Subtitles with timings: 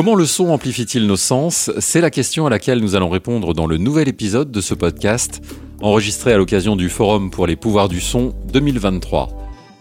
[0.00, 1.70] Comment le son amplifie-t-il nos sens?
[1.78, 5.42] C'est la question à laquelle nous allons répondre dans le nouvel épisode de ce podcast,
[5.82, 9.28] enregistré à l'occasion du Forum pour les pouvoirs du son 2023.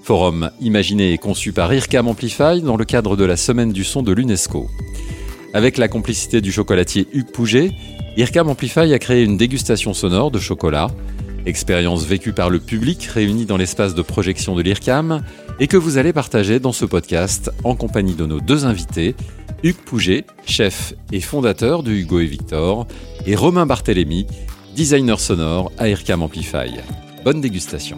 [0.03, 4.03] Forum imaginé et conçu par IRCAM Amplify dans le cadre de la Semaine du son
[4.03, 4.67] de l'UNESCO.
[5.53, 7.71] Avec la complicité du chocolatier Hugues Pouget,
[8.17, 10.89] IRCAM Amplify a créé une dégustation sonore de chocolat,
[11.45, 15.23] expérience vécue par le public réuni dans l'espace de projection de l'IRCAM
[15.61, 19.15] et que vous allez partager dans ce podcast en compagnie de nos deux invités,
[19.61, 22.87] Hugues Pouget, chef et fondateur de Hugo et Victor,
[23.25, 24.25] et Romain Barthélémy,
[24.73, 26.79] designer sonore à IRCAM Amplify.
[27.25, 27.97] Bonne dégustation.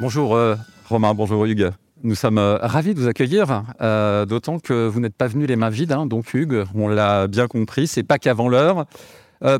[0.00, 0.56] Bonjour euh,
[0.88, 1.70] Romain, bonjour Hugues.
[2.02, 5.54] Nous sommes euh, ravis de vous accueillir, euh, d'autant que vous n'êtes pas venu les
[5.54, 5.92] mains vides.
[5.92, 8.86] hein, donc Hugues, on l'a bien compris, c'est pas qu'avant l'heure.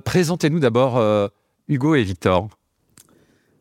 [0.05, 1.01] Présentez-nous d'abord
[1.69, 2.49] Hugo et Victor.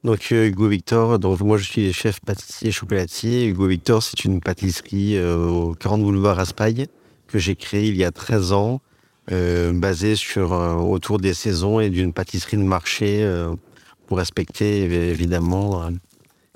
[0.04, 3.48] Donc euh, Hugo Victor, donc moi je suis chef pâtissier chocolatier.
[3.48, 6.88] Hugo Victor, c'est une pâtisserie euh, au 40 boulevard Raspail
[7.28, 8.82] que j'ai créée il y a 13 ans,
[9.32, 13.26] euh, basée sur autour des saisons et d'une pâtisserie de marché
[14.06, 15.90] pour respecter évidemment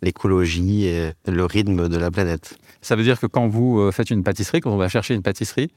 [0.02, 2.58] l'écologie et le rythme de la planète.
[2.82, 5.72] Ça veut dire que quand vous faites une pâtisserie, quand on va chercher une pâtisserie,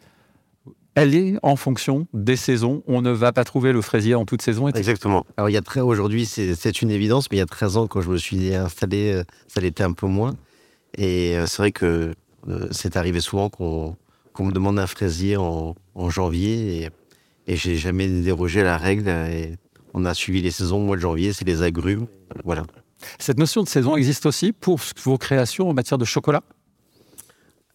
[0.95, 2.83] elle est en fonction des saisons.
[2.87, 4.69] On ne va pas trouver le fraisier en toute saison.
[4.69, 4.79] etc.
[4.81, 5.25] Exactement.
[5.37, 7.87] Alors il y a très aujourd'hui c'est une évidence, mais il y a 13 ans
[7.87, 10.35] quand je me suis installé, euh, ça l'était un peu moins.
[10.97, 12.13] Et euh, c'est vrai que
[12.49, 13.97] euh, c'est arrivé souvent qu'on
[14.39, 16.89] me demande un fraisier en, en janvier et,
[17.47, 19.09] et j'ai jamais dérogé à la règle.
[19.09, 19.57] Et
[19.95, 20.79] on a suivi les saisons.
[20.79, 22.07] Au mois de janvier, c'est les agrumes.
[22.45, 22.65] Voilà.
[23.19, 26.43] Cette notion de saison existe aussi pour vos créations en matière de chocolat?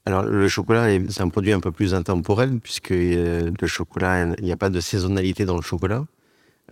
[0.06, 4.36] Alors le chocolat, est- c'est un produit un peu plus intemporel puisque euh, le chocolat,
[4.38, 6.06] il n'y a pas de saisonnalité dans le chocolat.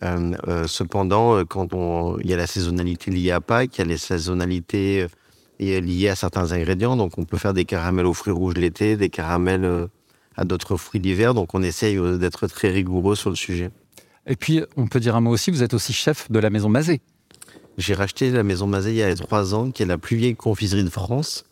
[0.03, 3.79] Euh, euh, cependant, euh, quand on, il y a la saisonnalité liée à Pâques, il
[3.79, 5.07] y a les saisonnalités
[5.61, 6.95] euh, liées à certains ingrédients.
[6.95, 9.87] Donc on peut faire des caramels aux fruits rouges l'été, des caramels euh,
[10.35, 11.33] à d'autres fruits l'hiver.
[11.33, 13.71] Donc on essaye euh, d'être très rigoureux sur le sujet.
[14.27, 16.69] Et puis, on peut dire un mot aussi, vous êtes aussi chef de la maison
[16.69, 17.01] Mazet.
[17.77, 20.35] J'ai racheté la maison Mazet il y a trois ans, qui est la plus vieille
[20.35, 21.43] confiserie de France,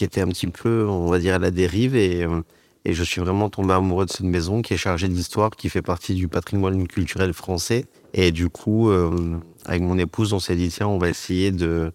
[0.00, 1.94] qui était un petit peu, on va dire, à la dérive.
[1.94, 2.40] Et, euh,
[2.86, 5.82] et je suis vraiment tombé amoureux de cette maison qui est chargée d'histoire, qui fait
[5.82, 7.84] partie du patrimoine culturel français.
[8.14, 11.92] Et du coup, euh, avec mon épouse, on s'est dit, tiens, on va essayer de,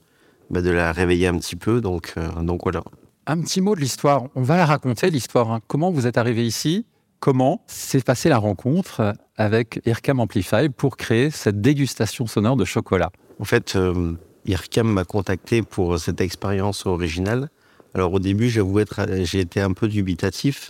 [0.51, 1.81] bah, de la réveiller un petit peu.
[1.81, 2.83] Donc, euh, donc voilà.
[3.25, 4.25] Un petit mot de l'histoire.
[4.35, 5.51] On va la raconter, l'histoire.
[5.51, 5.59] hein.
[5.65, 6.85] Comment vous êtes arrivé ici?
[7.19, 13.09] Comment s'est passée la rencontre avec IRCAM Amplify pour créer cette dégustation sonore de chocolat?
[13.39, 14.13] En fait, euh,
[14.45, 17.49] IRCAM m'a contacté pour cette expérience originale.
[17.95, 20.69] Alors au début, j'avoue être, j'ai été un peu dubitatif,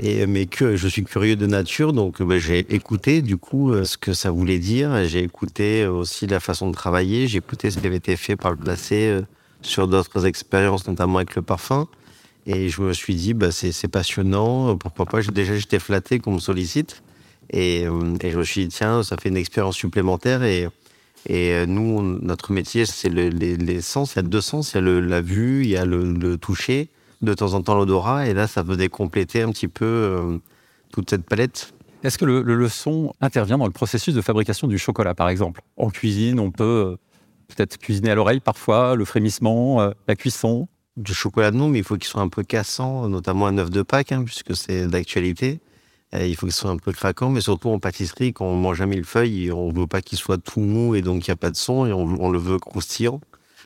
[0.00, 3.72] et, mais que je suis curieux de nature, donc euh, ben, j'ai écouté du coup
[3.72, 5.04] euh, ce que ça voulait dire.
[5.06, 7.26] J'ai écouté aussi la façon de travailler.
[7.26, 9.22] J'ai écouté ce qui avait été fait par le passé euh,
[9.62, 11.88] sur d'autres expériences, notamment avec le parfum.
[12.46, 14.72] Et je me suis dit, bah, c'est c'est passionnant.
[14.72, 15.22] euh, Pourquoi pas?
[15.22, 17.02] Déjà, j'étais flatté qu'on me sollicite.
[17.50, 20.42] Et, euh, et je me suis dit, tiens, ça fait une expérience supplémentaire.
[20.44, 20.68] Et,
[21.26, 24.14] et euh, nous, on- notre métier, c'est le- les, les sens.
[24.14, 24.72] Il y a deux sens.
[24.72, 26.90] Il y a le, la vue, il y a le, le toucher,
[27.22, 28.26] de temps en temps l'odorat.
[28.26, 30.38] Et là, ça venait compléter un petit peu euh,
[30.92, 31.72] toute cette palette.
[32.02, 35.62] Est-ce que le, son intervient dans le processus de fabrication du chocolat, par exemple?
[35.76, 36.96] En cuisine, on peut euh,
[37.48, 40.68] peut-être cuisiner à l'oreille parfois, le frémissement, euh, la cuisson?
[40.96, 43.82] Du chocolat, non, mais il faut qu'il soit un peu cassant, notamment un œuf de
[43.82, 45.58] Pâques, hein, puisque c'est d'actualité.
[46.14, 48.80] Euh, Il faut qu'il soit un peu craquant, mais surtout en pâtisserie, quand on mange
[48.80, 51.50] un millefeuille, on veut pas qu'il soit tout mou et donc il n'y a pas
[51.50, 53.20] de son, et on, le veut croustillant.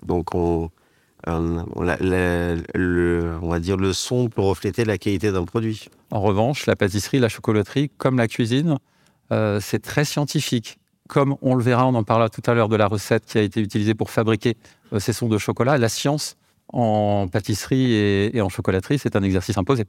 [0.04, 0.70] Donc on,
[1.26, 1.96] va
[3.60, 5.88] dire le son peut refléter la qualité d'un produit.
[6.10, 8.78] En revanche, la pâtisserie, la chocolaterie, comme la cuisine,
[9.32, 10.78] euh, c'est très scientifique.
[11.08, 13.42] Comme on le verra, on en parlera tout à l'heure de la recette qui a
[13.42, 14.56] été utilisée pour fabriquer
[14.92, 15.78] euh, ces sons de chocolat.
[15.78, 16.36] La science
[16.70, 19.84] en pâtisserie et en chocolaterie, c'est un exercice imposé.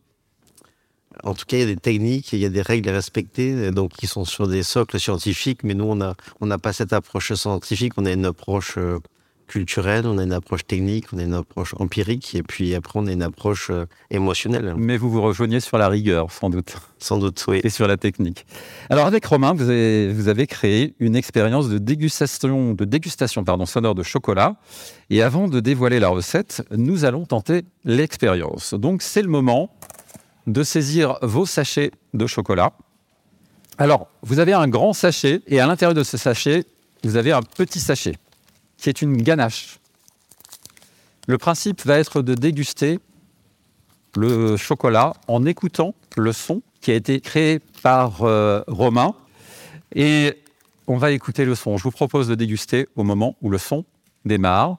[1.23, 3.71] En tout cas, il y a des techniques, il y a des règles à respecter,
[3.71, 6.93] donc qui sont sur des socles scientifiques, mais nous, on n'a on n'a pas cette
[6.93, 8.99] approche scientifique, on a une approche euh,
[9.49, 13.07] culturelle, on a une approche technique, on a une approche empirique, et puis après, on
[13.07, 17.17] a une approche euh, émotionnelle, Mais vous vous rejoignez sur la rigueur, sans doute, sans
[17.17, 17.59] doute, oui.
[17.63, 18.45] et sur la technique.
[18.89, 23.65] Alors, avec Romain, vous avez, vous avez créé une expérience de dégustation, de dégustation pardon,
[23.65, 24.55] sonore de chocolat.
[25.09, 28.75] Et avant de dévoiler la recette, nous allons tenter l'expérience.
[28.75, 29.75] Donc, c'est le moment
[30.49, 32.73] de saisir vos sachets de chocolat.
[33.77, 36.65] Alors, vous avez un grand sachet et à l'intérieur de ce sachet,
[37.03, 38.15] vous avez un petit sachet
[38.77, 39.79] qui est une ganache.
[41.27, 42.99] Le principe va être de déguster
[44.15, 49.13] le chocolat en écoutant le son qui a été créé par euh, Romain.
[49.93, 50.41] Et
[50.87, 51.77] on va écouter le son.
[51.77, 53.85] Je vous propose de déguster au moment où le son
[54.25, 54.77] démarre.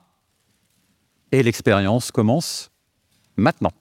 [1.31, 2.71] Et l'expérience commence
[3.37, 3.73] maintenant.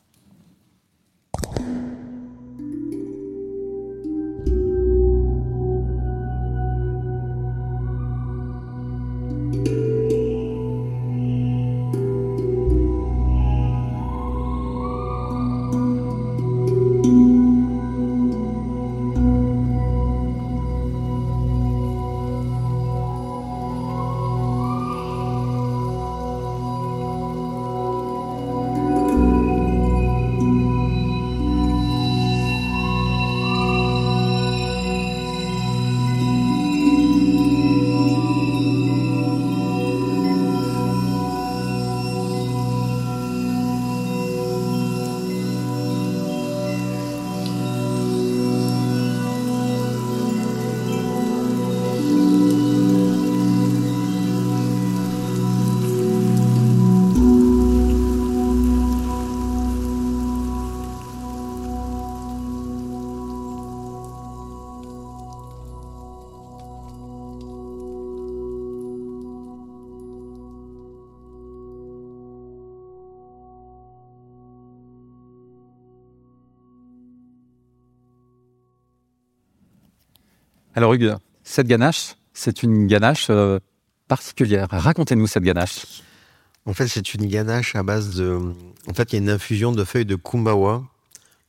[80.76, 83.60] Alors Hugues, cette ganache, c'est une ganache euh,
[84.08, 84.68] particulière.
[84.70, 86.04] Racontez-nous cette ganache.
[86.66, 88.40] En fait, c'est une ganache à base de.
[88.88, 90.84] En fait, il y a une infusion de feuilles de kumbawa.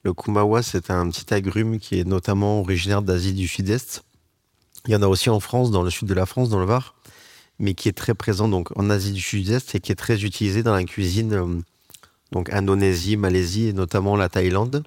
[0.04, 4.02] Le kumbawa, c'est un petit agrume qui est notamment originaire d'Asie du Sud-Est.
[4.86, 6.64] Il y en a aussi en France, dans le sud de la France, dans le
[6.64, 6.94] Var,
[7.58, 10.62] mais qui est très présent donc en Asie du Sud-Est et qui est très utilisé
[10.62, 11.60] dans la cuisine euh,
[12.32, 14.84] donc Indonésie, Malaisie et notamment la Thaïlande.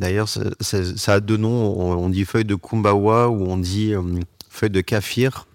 [0.00, 1.78] D'ailleurs, ça a deux noms.
[1.78, 4.02] On, dit feuille de kumbawa ou on dit euh,
[4.48, 5.46] feuille de kaffir.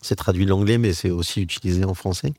[0.00, 2.34] C'est traduit l'anglais, mais c'est aussi utilisé en français.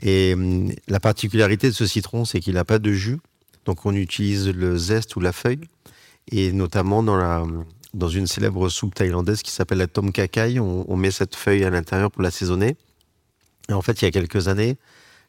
[0.00, 3.18] Et euh, la particularité de ce citron, c'est qu'il n'a pas de jus.
[3.66, 5.60] Donc on utilise le zeste ou la feuille.
[6.32, 11.36] Et notamment dans, une célèbre soupe thaïlandaise qui s'appelle la tom kakai, on, met cette
[11.36, 12.78] feuille à l'intérieur pour l'assaisonner.
[13.68, 14.78] Et en fait, il y a quelques années,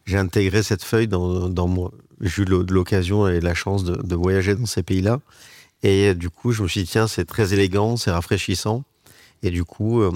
[0.06, 4.56] j'ai intégré cette feuille dans, dans mon, j'ai eu l'occasion et la chance de, voyager
[4.56, 5.20] dans ces pays-là.
[5.84, 8.84] Et du coup, je me suis dit, tiens, c'est très élégant, c'est rafraîchissant.
[9.42, 10.12] Et du coup, euh,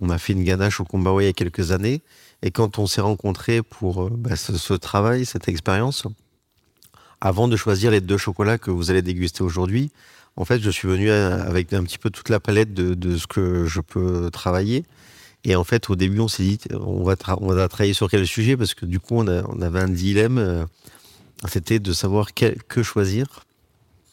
[0.00, 2.02] on a fait une ganache au Kumbawa il y a quelques années.
[2.42, 6.04] Et quand on s'est rencontrés pour euh, bah, ce, travail, cette expérience,
[7.22, 9.90] avant de choisir les deux chocolats que vous allez déguster aujourd'hui,
[10.36, 13.26] en fait, je suis venu euh, avec un petit peu toute la palette de, ce
[13.26, 14.84] que je peux travailler.
[15.44, 18.58] Et en fait, au début, on s'est dit, on va, travailler sur quel sujet?
[18.58, 19.26] Parce que du coup, on
[19.62, 20.66] avait un dilemme
[21.48, 23.46] c'était de savoir que choisir.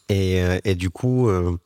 [0.09, 1.57] Et, euh, du coup, euh,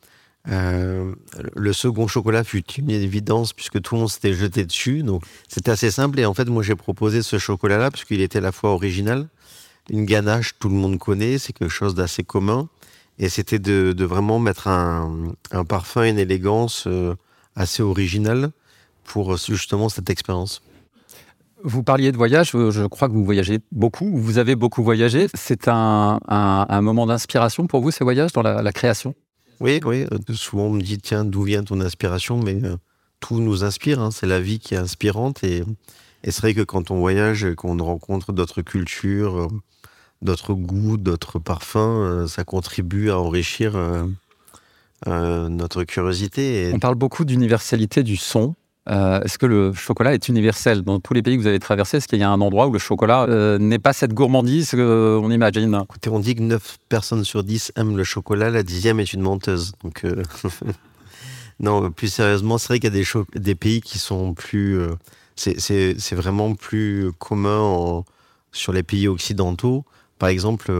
[0.50, 1.14] euh,
[1.56, 5.04] le second chocolat fut une évidence puisque tout le monde s'était jeté dessus.
[5.04, 6.20] Donc c'était assez simple.
[6.20, 9.28] Et en fait, moi, j'ai proposé ce chocolat-là puisqu'il était à la fois original,
[9.90, 12.70] une ganache, tout le monde connaît, c'est quelque chose d'assez commun.
[13.20, 15.26] Et c'était de, vraiment mettre un,
[15.68, 16.88] parfum, une élégance
[17.56, 18.52] assez originale
[19.04, 20.62] pour justement cette expérience.
[21.64, 25.28] Vous parliez de voyage, je crois que vous voyagez beaucoup, vous avez beaucoup voyagé.
[25.34, 26.20] C'est un,
[26.82, 29.16] moment d'inspiration pour vous, ces voyages, dans la, création?
[29.60, 30.06] Oui, oui.
[30.12, 32.38] Euh, souvent, on me dit, tiens, d'où vient ton inspiration?
[32.38, 32.78] Mais euh,
[33.20, 34.12] tout nous inspire, hein.
[34.12, 35.44] c'est la vie qui est inspirante.
[35.44, 35.64] Et,
[36.24, 39.48] c'est vrai que quand on voyage, qu'on rencontre d'autres cultures, euh,
[40.22, 43.78] d'autres goûts, d'autres parfums, ça contribue à enrichir
[45.06, 46.72] notre curiosité.
[46.74, 48.56] On parle beaucoup d'universalité du son.
[48.90, 51.98] Euh, est-ce que le chocolat est universel dans tous les pays que vous avez traversés?
[51.98, 55.30] Est-ce qu'il y a un endroit où le chocolat euh, n'est pas cette gourmandise qu'on
[55.30, 55.82] imagine?
[55.84, 59.22] Écoutez, on dit que 9 personnes sur 10 aiment le chocolat, la dixième est une
[59.22, 59.74] menteuse.
[59.84, 60.24] Donc, euh,
[61.60, 64.80] non, plus sérieusement, c'est vrai qu'il y a des, pays qui sont plus.
[65.36, 68.04] c'est vraiment plus commun
[68.54, 69.84] sur les pays occidentaux.
[70.20, 70.72] Par exemple,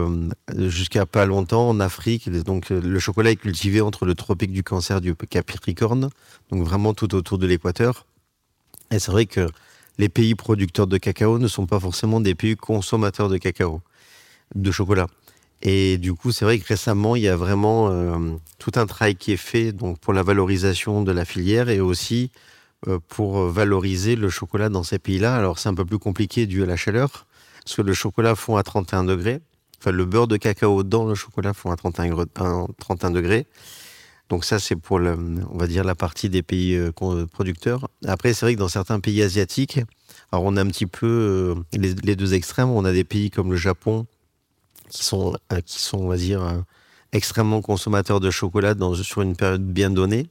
[0.56, 5.00] jusqu'à pas longtemps en Afrique, donc le chocolat est cultivé entre le tropique du cancer
[5.00, 6.10] du Capricorne,
[6.50, 8.06] donc vraiment tout autour de l'équateur.
[8.90, 9.48] Et c'est vrai que
[9.98, 13.80] les pays producteurs de cacao ne sont pas forcément des pays consommateurs de cacao,
[14.54, 15.06] de chocolat.
[15.60, 19.16] Et du coup, c'est vrai que récemment, il y a vraiment euh, tout un travail
[19.16, 22.30] qui est fait donc pour la valorisation de la filière et aussi
[22.86, 25.34] euh, pour valoriser le chocolat dans ces pays-là.
[25.34, 27.26] Alors, c'est un peu plus compliqué dû à la chaleur,
[27.68, 29.42] parce que le chocolat fond à 31 degrés.
[29.78, 32.16] Enfin, le beurre de cacao dans le chocolat fond à 31,
[32.78, 33.46] 31 degrés.
[34.30, 35.18] Donc ça, c'est pour, le,
[35.50, 36.92] on va dire, la partie des pays euh,
[37.26, 37.90] producteurs.
[38.06, 39.80] Après, c'est vrai que dans certains pays asiatiques,
[40.32, 42.70] alors on a un petit peu euh, les, deux extrêmes.
[42.70, 44.06] On a des pays comme le Japon
[44.88, 46.64] qui sont, euh, qui sont on va dire,
[47.12, 50.30] extrêmement consommateurs de chocolat sur une période bien donnée,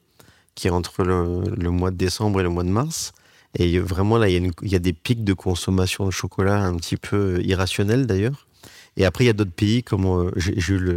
[0.56, 3.14] qui est entre le, mois de décembre et le mois de mars.
[3.58, 7.42] Et vraiment, là, il y, a des pics de consommation de chocolat un petit peu
[7.44, 8.48] irrationnels d'ailleurs.
[8.98, 10.96] Et après, il y a d'autres pays, comme euh, j'ai eu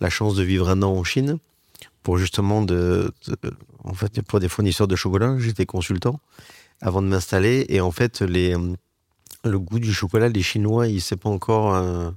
[0.00, 1.38] la chance de vivre un an en Chine,
[2.02, 2.64] pour justement
[3.84, 6.20] en fait, pour des fournisseurs de chocolat, j'étais consultant
[6.80, 7.66] avant de m'installer.
[7.68, 8.74] Et en fait, euh,
[9.44, 11.74] le goût du chocolat, les Chinois, ils savent pas encore.
[11.74, 12.10] euh,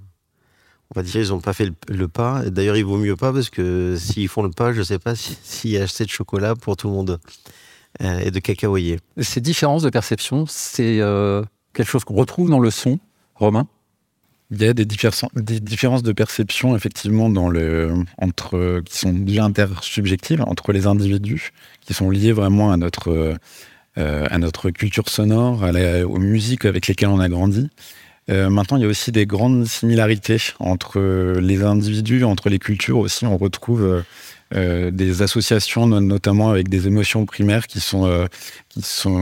[0.96, 2.44] on va dire, ils n'ont pas fait le, pas.
[2.50, 5.38] D'ailleurs, il vaut mieux pas parce que s'ils font le pas, je sais pas si-
[5.44, 7.18] s'il y a assez de chocolat pour tout le monde euh,
[8.00, 9.00] et de cacaoyer.
[9.20, 13.00] Ces différences de perception, c'est euh, quelque chose qu'on retrouve dans le son,
[13.36, 13.68] Romain?
[14.52, 19.14] Il y a des, différen- des différences de perception effectivement dans le, entre, qui sont
[19.14, 23.36] déjà intersubjectives entre les individus, qui sont liées vraiment à notre, euh,
[23.98, 27.70] euh, à notre culture sonore, à la- aux musiques avec lesquelles on a grandi.
[28.30, 31.00] Euh, maintenant, il y a aussi des grandes similarités entre
[31.40, 33.26] les individus, entre les cultures aussi.
[33.26, 34.02] On retrouve euh,
[34.56, 38.28] euh, des associations, no- notamment avec des émotions primaires qui sont,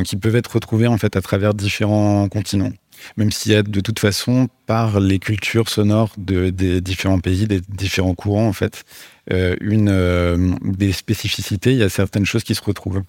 [0.05, 2.72] qui peuvent être retrouvées en fait à travers différents continents
[3.17, 7.48] même s'il y a de toute façon, par les cultures sonores de, des différents pays,
[7.48, 8.84] des différents courants, en fait,
[9.31, 13.01] une, des spécificités, il y a certaines choses qui se retrouvent.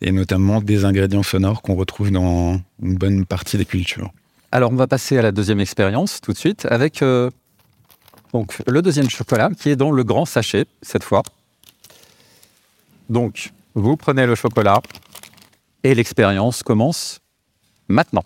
[0.00, 4.10] Et notamment des ingrédients sonores qu'on retrouve dans une bonne partie des cultures.
[4.54, 7.30] Alors, on va passer à la deuxième expérience tout de suite avec euh,
[8.66, 11.22] le deuxième chocolat qui est dans le grand sachet cette fois.
[13.08, 14.82] Donc, vous prenez le chocolat
[15.82, 17.20] et l'expérience commence
[17.88, 18.24] maintenant.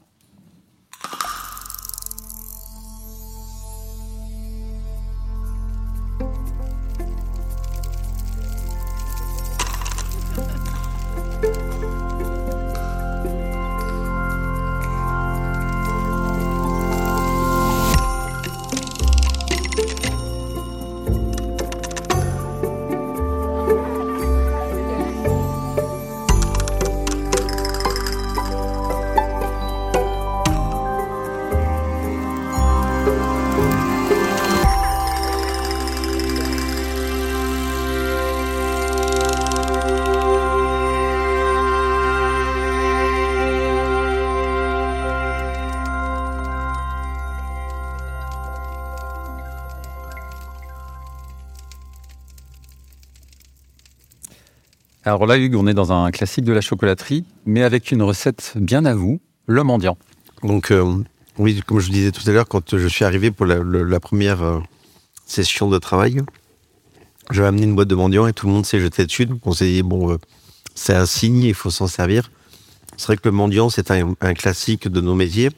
[55.06, 58.54] Alors là, Hugues, on est dans un classique de la chocolaterie, mais avec une recette
[58.56, 59.96] bien à vous, le mendiant.
[60.42, 60.96] Donc, euh,
[61.38, 64.58] oui, comme je disais tout à l'heure, quand je suis arrivé pour la, première euh,
[65.24, 66.22] session de travail,
[67.30, 69.28] j'avais amené une boîte de mendiants et tout le monde s'est jeté dessus.
[69.44, 70.16] On s'est dit, bon, euh,
[70.74, 72.32] c'est un signe, il faut s'en servir.
[72.96, 75.50] C'est vrai que le mendiant, c'est un, un classique de nos métiers.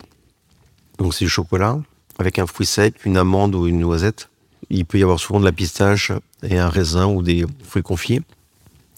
[0.99, 1.81] Donc, c'est du chocolat
[2.19, 4.29] avec un fruit sec, une amande ou une noisette.
[4.69, 6.13] Il peut y avoir souvent de la pistache
[6.43, 8.21] et un raisin ou des fruits confits.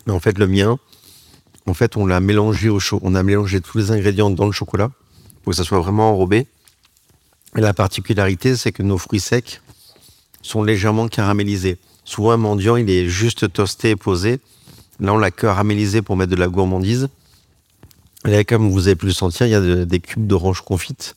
[0.07, 0.79] Mais en fait, le mien,
[1.67, 3.01] en fait, on l'a mélangé au chaud.
[3.03, 4.91] On a mélangé tous les ingrédients dans le chocolat
[5.43, 6.47] pour que ça soit vraiment enrobé.
[7.57, 9.61] Et la particularité, c'est que nos fruits secs
[10.43, 11.79] sont légèrement caramélisés.
[12.05, 14.41] Souvent, un mendiant, il est juste toasté et posé.
[15.01, 17.09] Là, on l'a caramélisé pour mettre de la gourmandise.
[18.27, 20.61] Et là, comme vous avez pu le sentir, il y a de- des cubes d'orange
[20.63, 21.15] confite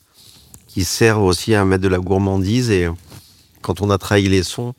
[0.66, 2.70] qui servent aussi à mettre de la gourmandise.
[2.70, 2.88] Et
[3.62, 4.74] quand on a travaillé les sons,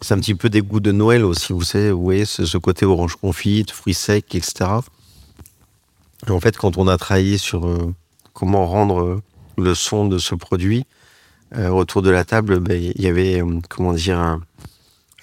[0.00, 1.52] c'est un petit peu des goûts de Noël aussi.
[1.52, 4.70] Vous savez, vous ce, côté orange confite, fruits secs, etc.
[6.26, 7.92] Et en fait, quand on a travaillé sur euh,
[8.32, 9.22] comment rendre euh,
[9.56, 10.84] le son de ce produit
[11.56, 14.38] euh, autour de la table, ben, il y avait, comment dire,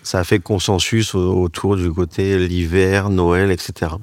[0.04, 3.94] ça a fait consensus au- autour du côté l'hiver, Noël, etc.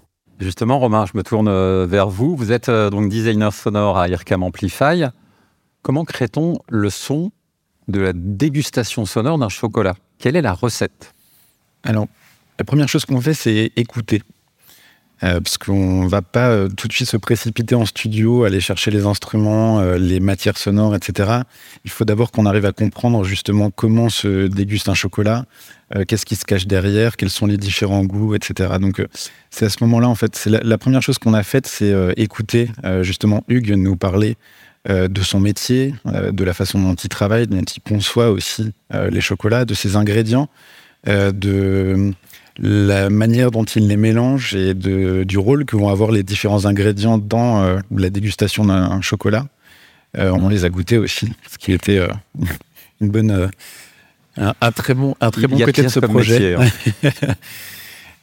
[0.41, 2.35] Justement, Romain, je me tourne vers vous.
[2.37, 5.05] Vous êtes donc designer sonore à IRCAM Amplify.
[5.83, 7.31] Comment crée-t-on le son
[7.89, 11.15] de la dégustation sonore d'un chocolat Quelle est la recette?
[11.85, 12.07] Alors,
[12.59, 14.23] la première chose qu'on fait, c'est écouter.
[15.25, 18.91] Euh, parce qu'on va pas euh, tout de suite se précipiter en studio, aller chercher
[18.91, 21.43] les instruments, euh, les matières sonores, etc.
[21.85, 25.45] Il faut d'abord qu'on arrive à comprendre justement comment se déguste un chocolat,
[26.09, 28.75] qu'est-ce qui se cache derrière, quels sont les différents goûts, etc.
[28.81, 29.07] Donc
[29.51, 31.95] c'est à ce moment-là, en fait, c'est la, la première chose qu'on a faite, c'est
[32.17, 32.71] écouter
[33.03, 34.39] justement Hugues nous parler
[34.89, 38.73] euh, de son métier, euh, de la façon dont il travaille, dont il conçoit aussi
[38.95, 40.49] euh, les chocolats, de ses ingrédients,
[41.07, 42.13] de
[42.59, 46.65] la manière dont il les mélange et de, du rôle que vont avoir les différents
[46.65, 49.49] ingrédients dans la dégustation d'un chocolat.
[50.17, 52.07] On les a goûtés aussi, ce qui était
[53.01, 53.51] une bonne,
[54.37, 56.57] un, un très bon, un très bon côté de ce projet.
[56.57, 57.35] métier, hein.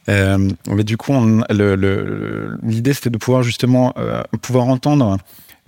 [0.08, 1.12] Euh, mais du coup,
[1.50, 5.18] l'idée c'était de pouvoir justement euh, pouvoir entendre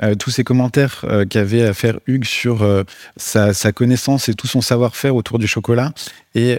[0.02, 2.84] euh, tous ces commentaires euh, qu'avait à faire Hugues sur euh,
[3.16, 5.92] sa, sa connaissance et tout son savoir-faire autour du chocolat
[6.34, 6.58] et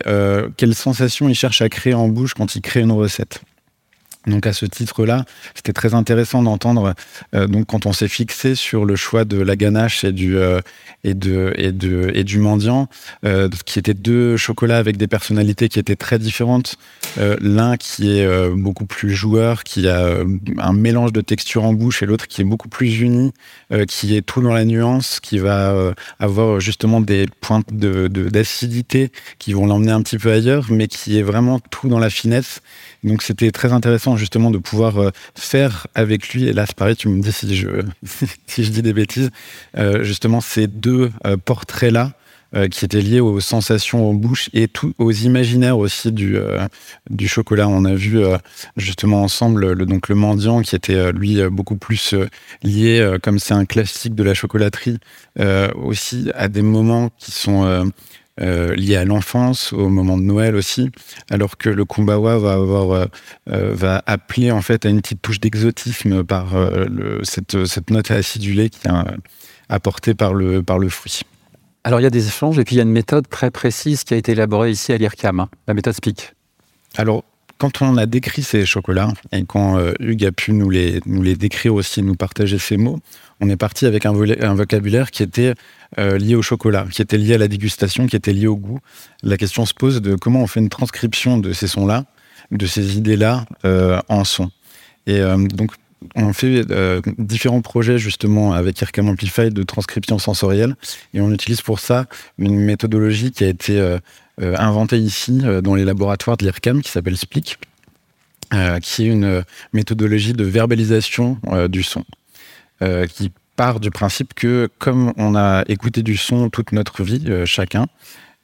[0.58, 3.42] quelles sensations il cherche à créer en bouche quand il crée une recette.
[4.26, 6.94] Donc à ce titre-là, c'était très intéressant d'entendre.
[7.36, 10.62] Euh, donc quand on s'est fixé sur le choix de la ganache et du euh,
[11.04, 12.88] et de et de et du mendiant,
[13.26, 16.78] euh, qui étaient deux chocolats avec des personnalités qui étaient très différentes.
[17.42, 20.18] L'un qui est beaucoup plus joueur, qui a
[20.58, 23.34] un mélange de textures en bouche, et l'autre qui est beaucoup plus uni,
[23.88, 29.54] qui est tout dans la nuance, qui va avoir justement des pointes de- d'acidité qui
[29.54, 32.62] vont l'emmener un petit peu ailleurs, mais qui est vraiment tout dans la finesse.
[33.04, 36.96] Donc c'était très intéressant justement de pouvoir euh, faire avec lui, et là c'est pareil,
[36.96, 37.68] tu me dis si je,
[38.48, 39.30] si je dis des bêtises,
[39.78, 42.14] euh, justement ces deux euh, portraits-là
[42.70, 44.70] qui étaient liés aux sensations en bouche et
[45.00, 46.38] aux imaginaires aussi du,
[47.26, 47.68] chocolat.
[47.68, 48.22] On a vu
[48.78, 52.14] justement ensemble le, donc le mendiant qui était lui beaucoup plus
[52.62, 55.00] lié, comme c'est un classique de la chocolaterie,
[55.74, 57.92] aussi à des moments qui sont...
[58.42, 60.90] euh, liés à l'enfance, au moment de Noël aussi,
[61.30, 63.06] alors que le Kumbawa va avoir euh,
[63.50, 67.90] euh, va appeler en fait à une petite touche d'exotisme par euh, le- cette, cette
[67.92, 68.92] note acidulée qui est
[69.70, 71.22] apportée par le par le fruit.
[71.84, 74.04] Alors il y a des échanges et puis il y a une méthode très précise
[74.04, 76.34] qui a été élaborée ici à l'IRCAM, hein, la méthode SPIC.
[76.98, 77.24] Alors
[77.60, 81.22] quand on a décrit ces chocolats et quand euh, Hugues a pu nous les nous
[81.22, 83.00] les décrire aussi, nous partager ces mots,
[83.44, 85.54] on est parti avec un, vocabulaire qui était
[86.00, 88.80] euh, lié au chocolat, qui était lié à la dégustation, qui était lié au goût.
[89.22, 92.06] La question se pose de comment on fait une transcription de ces sons-là,
[92.52, 94.50] de ces idées-là euh, en son.
[95.08, 95.72] Et euh, donc,
[96.16, 96.66] on fait
[97.18, 100.76] différents projets justement avec IRCAM Amplify de transcription sensorielle
[101.14, 102.08] et on utilise pour ça
[102.38, 103.98] une méthodologie qui a été
[104.38, 107.16] inventée ici dans les laboratoires de l'IRCAM qui s'appelle
[108.54, 111.38] euh, qui est une méthodologie de verbalisation
[111.70, 112.04] du son
[112.82, 117.24] euh, qui part du principe que comme on a écouté du son toute notre vie,
[117.28, 117.86] euh, chacun,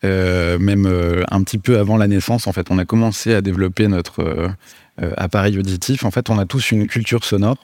[0.04, 0.86] euh, même
[1.32, 4.52] un petit peu avant la naissance, en fait, on a commencé à développer notre
[5.18, 6.06] appareil auditif.
[6.06, 7.58] En fait, on a tous une culture sonore,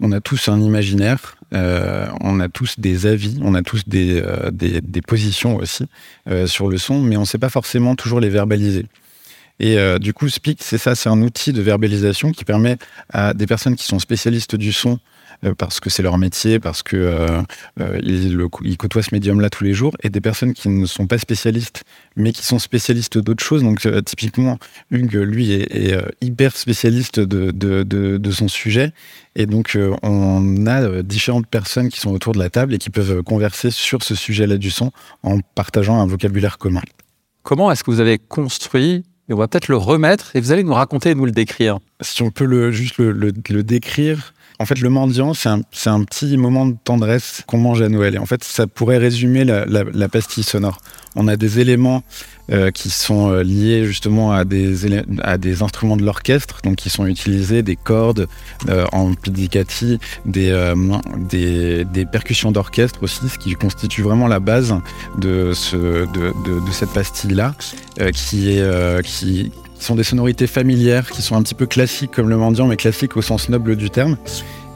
[0.00, 4.22] on a tous un imaginaire, on a tous des avis, on a tous des,
[4.52, 5.86] des, positions aussi
[6.46, 8.86] sur le son, mais on ne sait pas forcément toujours les verbaliser.
[9.62, 12.76] Et euh, du coup, Speak, c'est ça, c'est un outil de verbalisation qui permet
[13.08, 14.98] à des personnes qui sont spécialistes du son
[15.44, 17.42] euh, parce que c'est leur métier, parce que euh,
[17.80, 21.18] euh, ils, côtoient ce médium-là tous les jours, et des personnes qui ne sont pas
[21.18, 21.82] spécialistes,
[22.16, 23.62] mais qui sont spécialistes d'autres choses.
[23.62, 24.58] Donc typiquement,
[24.90, 28.92] Hugues, lui, est, hyper spécialiste de, son sujet,
[29.34, 33.22] et donc on a différentes personnes qui sont autour de la table et qui peuvent
[33.22, 36.82] converser sur ce sujet-là du son en partageant un vocabulaire commun.
[37.42, 40.74] Comment est-ce que vous avez construit, on va peut-être le remettre, et vous allez nous
[40.74, 41.78] raconter et nous le décrire.
[42.00, 46.36] Si on peut le, juste le décrire, en fait, le mendiant, c'est un, un petit
[46.36, 48.14] moment de tendresse qu'on mange à Noël.
[48.14, 50.78] Et en fait, ça pourrait résumer la, la- pastille sonore.
[51.16, 52.02] On a des éléments
[52.50, 54.86] euh, qui sont euh, liés justement à des,
[55.22, 58.28] à des instruments de l'orchestre, donc qui sont utilisés, des cordes
[58.68, 60.74] euh, en pizzicati, des, euh,
[61.28, 64.74] des, des percussions d'orchestre aussi, ce qui constitue vraiment la base
[65.18, 66.32] de, ce, de,
[66.66, 67.54] de, cette pastille-là,
[68.14, 69.50] qui, est, qui,
[69.82, 72.76] qui sont des sonorités familières, qui sont un petit peu classiques comme le mendiant, mais
[72.76, 74.16] classiques au sens noble du terme.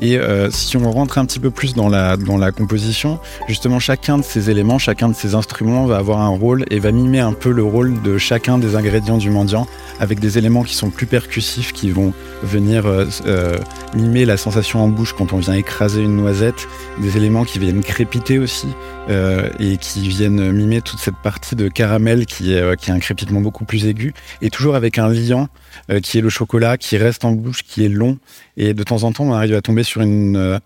[0.00, 3.78] Et euh, si on rentre un petit peu plus dans la, dans la composition, justement
[3.78, 7.20] chacun de ces éléments, chacun de ces instruments va avoir un rôle et va mimer
[7.20, 9.66] un peu le rôle de chacun des ingrédients du mendiant,
[10.00, 13.56] avec des éléments qui sont plus percussifs, qui vont venir euh, euh,
[13.94, 16.68] mimer la sensation en bouche quand on vient écraser une noisette,
[17.00, 18.68] des éléments qui viennent crépiter aussi,
[19.08, 22.92] euh, et qui viennent mimer toute cette partie de caramel qui est, euh, qui est
[22.92, 25.48] un crépitement beaucoup plus aigu, et toujours avec un liant
[25.90, 28.18] euh, qui est le chocolat, qui reste en bouche, qui est long,
[28.56, 30.58] et de temps en temps on arrive à tomber sur une euh,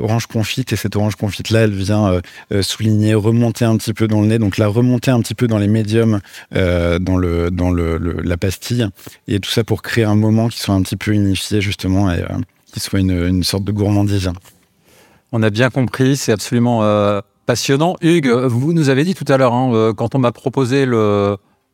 [0.00, 2.20] orange confite, et cette orange confite là, elle vient
[2.52, 5.46] euh, souligner, remonter un petit peu dans le nez, donc la remonter un petit peu
[5.46, 6.20] dans les médiums,
[6.52, 8.88] dans, le, dans le, la pastille,
[9.28, 12.24] et tout ça pour créer un moment qui soit un petit peu unifié justement, et
[12.72, 14.30] qui soit une, une sorte de gourmandise.
[15.32, 16.80] On a bien compris, c'est absolument
[17.46, 17.96] passionnant.
[18.00, 20.86] Hugues, vous nous avez dit tout à l'heure, hein, quand on m'a proposé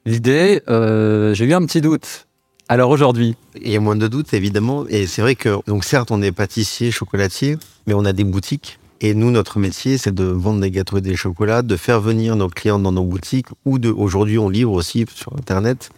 [0.04, 2.26] l'idée, j'ai eu un petit doute.
[2.70, 4.86] Alors aujourd'hui, Il y a moins de doutes, évidemment.
[4.88, 8.78] Et c'est vrai que, donc certes, on est pâtissier, chocolatier, mais on a des boutiques.
[9.00, 12.36] Et nous, notre métier, c'est de vendre des gâteaux et des chocolats, de faire venir
[12.36, 15.90] nos clients dans nos boutiques, ou de, aujourd'hui, on livre aussi sur Internet.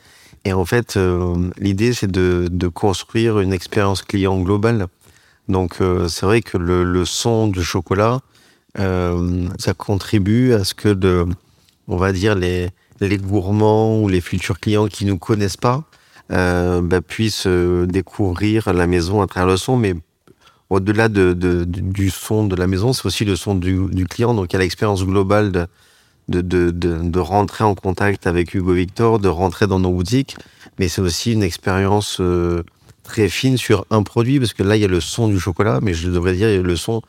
[0.46, 4.87] Et en fait, euh, l'idée, c'est de, de construire une expérience client globale.
[5.48, 8.20] Donc, euh, c'est vrai que le, le son du chocolat,
[8.78, 11.26] euh, ça contribue à ce que de,
[11.87, 15.85] on va dire, les, les gourmands ou les futurs clients qui nous connaissent pas,
[16.32, 19.94] bah, puissent euh, découvrir la maison à travers le son, mais
[20.70, 24.32] au-delà de, de- du- son de la maison, c'est aussi le son du, client.
[24.32, 25.68] Donc il y a l'expérience globale
[26.28, 30.36] de, rentrer en contact avec Hugo Victor, de rentrer dans nos boutiques,
[30.78, 32.62] mais c'est aussi une expérience euh,
[33.02, 35.80] très fine sur un produit, parce que là, il y a le son du chocolat,
[35.82, 37.02] mais je devrais dire le son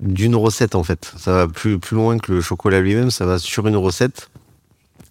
[0.00, 1.12] d'une recette, en fait.
[1.18, 4.30] Ça va plus loin que le chocolat lui-même, ça va sur une recette.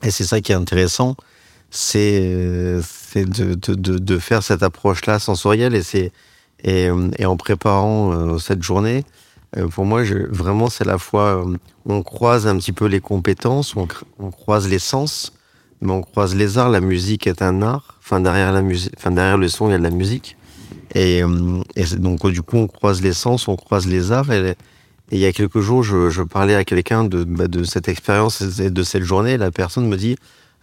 [0.02, 1.16] Et c'est ça qui est intéressant,
[1.70, 2.22] c'est
[3.16, 5.76] de, de, de, faire cette approche-là sensorielle.
[5.76, 6.12] Et, c'est
[6.64, 6.90] et,
[7.26, 9.04] en préparant euh, cette journée,
[9.58, 13.76] euh, pour moi, vraiment, c'est la fois, euh, on croise un petit peu les compétences,
[13.76, 15.34] on, croise les sens,
[15.82, 16.70] mais on croise les arts.
[16.70, 17.98] La musique est un art.
[18.00, 18.62] Enfin, derrière la
[18.98, 20.38] enfin, derrière le son, il y a de la musique.
[20.94, 21.22] Et,
[21.98, 24.32] donc, du coup, on croise les sens, on croise les arts.
[24.32, 24.56] Et,
[25.12, 28.72] il y a quelques jours, je, parlais à quelqu'un de, bah, de cette expérience et
[28.72, 29.38] de cette journée.
[29.38, 30.16] La personne me dit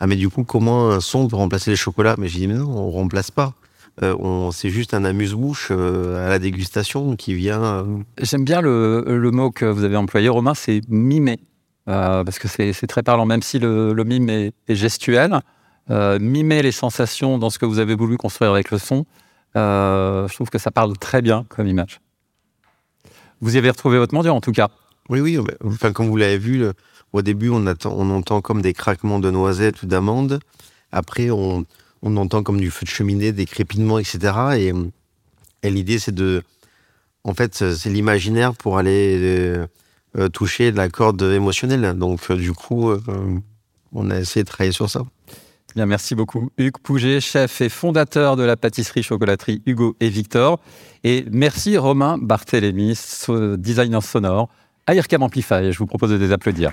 [0.02, 2.16] Ah, mais du coup, comment un son peut remplacer les chocolats?
[2.18, 3.54] Mais j'ai dit Mais non, on remplace pas.
[4.02, 7.62] Euh, c'est juste un amuse-bouche euh, à la dégustation qui vient.
[7.62, 7.84] Euh,
[8.20, 11.38] J'aime bien le, le, mot que vous avez employé, Romain, c'est mimer.
[11.86, 15.38] parce que c'est très parlant, même si le, le mime est, est gestuel.
[15.88, 19.06] mimer les sensations dans ce que vous avez voulu construire avec le son,
[19.54, 22.00] je trouve que ça parle très bien comme image.
[23.40, 24.68] Vous y avez retrouvé votre mendiant en tout cas.
[25.08, 25.38] Oui, oui.
[25.64, 26.72] Enfin, comme vous l'avez vu, le,
[27.12, 30.40] au début, on, entend comme des craquements de noisettes ou d'amandes.
[30.90, 31.66] Après, on,
[32.02, 34.72] entend comme du feu de cheminée, des crépitements, etc.
[35.62, 36.42] Et, l'idée, c'est de.
[37.24, 39.66] En fait, c'est l'imaginaire pour aller euh,
[40.18, 41.96] euh, toucher la corde émotionnelle.
[41.96, 42.90] Donc, euh, du coup,
[43.92, 45.02] on a essayé de travailler sur ça.
[45.76, 46.50] Bien, merci beaucoup.
[46.58, 50.60] Hugues Pouget, chef et fondateur de la pâtisserie chocolaterie Hugo et Victor.
[51.04, 52.98] Et merci Romain Barthélémy,
[53.58, 54.48] designer sonore
[54.90, 55.72] IRCAM Amplify.
[55.72, 56.72] Je vous propose de les applaudir.